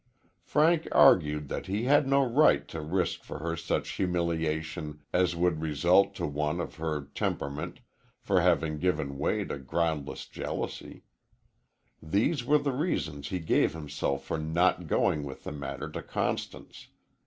Frank 0.41 0.87
argued 0.91 1.47
that 1.49 1.67
he 1.67 1.83
had 1.83 2.07
no 2.07 2.25
right 2.25 2.67
to 2.69 2.81
risk 2.81 3.21
for 3.23 3.37
her 3.37 3.55
such 3.55 3.89
humiliation 3.89 5.03
as 5.13 5.35
would 5.35 5.61
result 5.61 6.15
to 6.15 6.25
one 6.25 6.59
of 6.59 6.77
her 6.77 7.09
temperament 7.13 7.81
for 8.19 8.41
having 8.41 8.79
given 8.79 9.19
way 9.19 9.43
to 9.45 9.59
groundless 9.59 10.25
jealousy. 10.25 11.03
These 12.01 12.43
were 12.43 12.57
the 12.57 12.73
reasons 12.73 13.27
he 13.27 13.37
gave 13.37 13.73
himself 13.73 14.23
for 14.25 14.39
not 14.39 14.87
going 14.87 15.21
with 15.23 15.43
the 15.43 15.51
matter 15.51 15.87
to 15.91 16.01
Constance. 16.01 16.87